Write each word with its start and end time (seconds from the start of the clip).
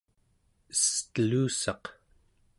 estelussaq 0.71 1.83